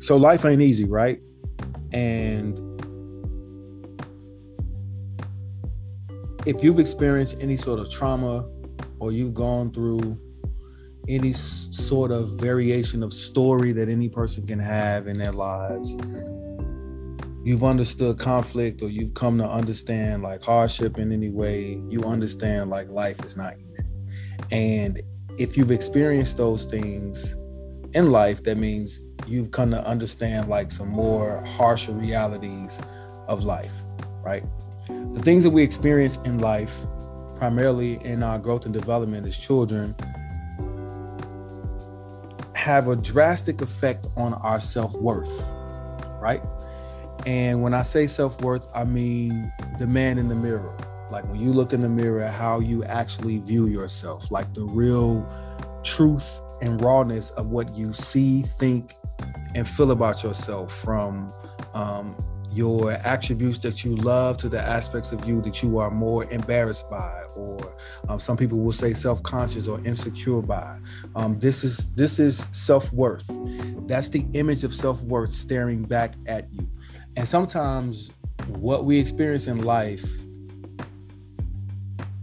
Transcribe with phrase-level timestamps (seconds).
[0.00, 1.20] So life ain't easy, right?
[1.92, 2.58] And
[6.46, 8.48] if you've experienced any sort of trauma
[8.98, 10.18] or you've gone through
[11.06, 15.94] any sort of variation of story that any person can have in their lives,
[17.44, 22.70] you've understood conflict or you've come to understand like hardship in any way, you understand
[22.70, 23.84] like life is not easy.
[24.50, 25.02] And
[25.38, 27.36] if you've experienced those things
[27.92, 32.80] in life, that means you've come to understand like some more harsher realities
[33.28, 33.84] of life,
[34.22, 34.42] right?
[34.88, 36.76] The things that we experience in life,
[37.36, 39.94] primarily in our growth and development as children,
[42.54, 45.52] have a drastic effect on our self worth,
[46.20, 46.42] right?
[47.24, 50.76] And when I say self worth, I mean the man in the mirror.
[51.10, 55.26] Like when you look in the mirror, how you actually view yourself, like the real
[55.84, 58.96] truth and rawness of what you see, think,
[59.54, 61.32] and feel about yourself from
[61.74, 62.16] um,
[62.52, 66.90] your attributes that you love to the aspects of you that you are more embarrassed
[66.90, 67.76] by or
[68.08, 70.78] um, some people will say self-conscious or insecure by.
[71.14, 73.30] Um, this is this is self-worth.
[73.86, 76.68] That's the image of self-worth staring back at you.
[77.16, 78.10] And sometimes
[78.48, 80.04] what we experience in life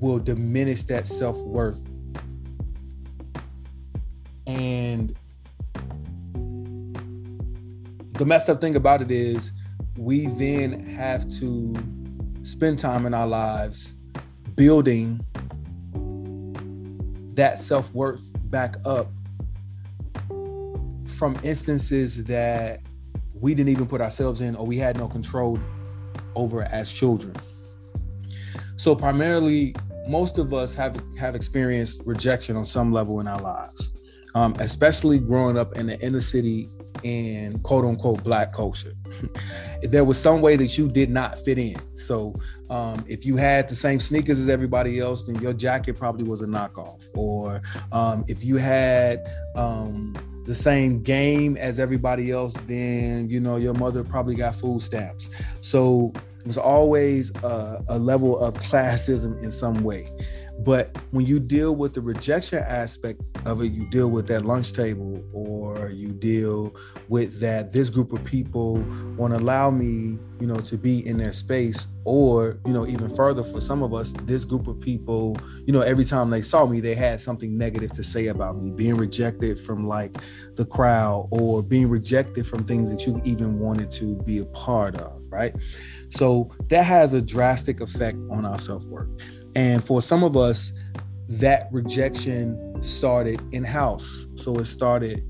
[0.00, 1.84] will diminish that self-worth
[4.46, 5.16] and
[8.12, 9.52] the messed up thing about it is
[9.98, 11.74] we then have to
[12.42, 13.94] spend time in our lives
[14.54, 15.20] building
[17.34, 19.10] that self worth back up
[21.06, 22.80] from instances that
[23.34, 25.58] we didn't even put ourselves in or we had no control
[26.34, 27.34] over as children.
[28.76, 29.74] So primarily,
[30.06, 33.92] most of us have have experienced rejection on some level in our lives,
[34.36, 36.68] um, especially growing up in the inner city
[37.02, 38.92] in quote unquote black culture.
[39.82, 41.76] there was some way that you did not fit in.
[41.96, 42.38] So
[42.68, 46.42] um, if you had the same sneakers as everybody else, then your jacket probably was
[46.42, 47.04] a knockoff.
[47.14, 50.14] Or um, if you had um,
[50.44, 55.30] the same game as everybody else, then you know your mother probably got food stamps.
[55.62, 60.10] So it was always a, a level of classism in some way.
[60.60, 64.72] But when you deal with the rejection aspect of it, you deal with that lunch
[64.72, 66.74] table or you deal
[67.08, 68.74] with that this group of people
[69.16, 71.86] won't allow me, you know, to be in their space.
[72.04, 75.36] Or, you know, even further for some of us, this group of people,
[75.66, 78.70] you know, every time they saw me, they had something negative to say about me,
[78.70, 80.16] being rejected from like
[80.54, 84.96] the crowd or being rejected from things that you even wanted to be a part
[84.96, 85.54] of, right?
[86.10, 89.08] So that has a drastic effect on our self-worth.
[89.56, 90.72] And for some of us,
[91.28, 94.28] that rejection started in house.
[94.36, 95.24] So it started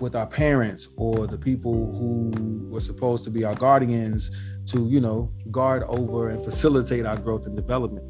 [0.00, 4.30] with our parents or the people who were supposed to be our guardians
[4.66, 8.04] to, you know, guard over and facilitate our growth and development.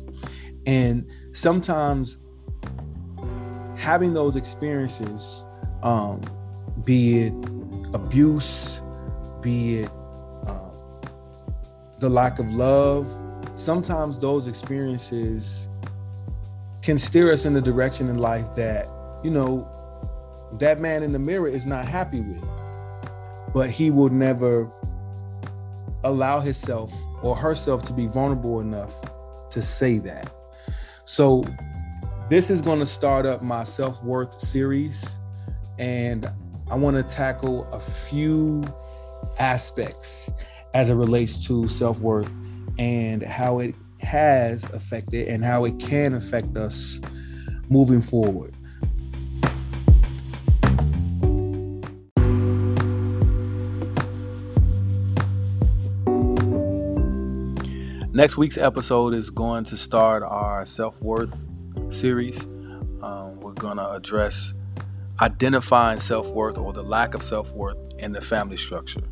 [0.66, 2.18] And sometimes
[3.76, 5.44] having those experiences,
[5.82, 6.22] um,
[6.84, 7.34] be it
[7.92, 8.80] abuse,
[9.40, 9.90] be it
[10.46, 11.00] um,
[11.98, 13.06] the lack of love,
[13.54, 15.68] sometimes those experiences
[16.82, 18.88] can steer us in the direction in life that,
[19.22, 19.68] you know,
[20.58, 22.44] that man in the mirror is not happy with.
[23.52, 24.70] But he will never
[26.02, 26.92] allow himself
[27.22, 28.94] or herself to be vulnerable enough
[29.50, 30.32] to say that.
[31.04, 31.44] So,
[32.30, 35.18] this is going to start up my self worth series.
[35.78, 36.30] And
[36.70, 38.64] I want to tackle a few
[39.38, 40.30] aspects
[40.72, 42.30] as it relates to self worth
[42.78, 47.00] and how it has affected and how it can affect us
[47.68, 48.54] moving forward.
[58.14, 61.48] Next week's episode is going to start our self worth
[61.90, 62.40] series.
[63.02, 64.54] Um, we're going to address
[65.20, 69.02] identifying self worth or the lack of self worth in the family structure.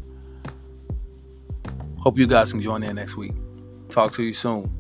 [1.99, 3.33] Hope you guys can join in next week.
[3.91, 4.71] Talk to you soon.